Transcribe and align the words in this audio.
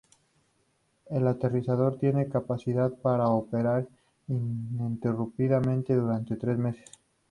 El 1.11 1.27
aterrizador 1.27 1.99
tiene 1.99 2.27
capacidad 2.27 2.91
para 2.91 3.27
operar 3.27 3.85
ininterrumpidamente 4.27 5.93
durante 5.93 6.37
tres 6.37 6.57
meses. 6.57 6.89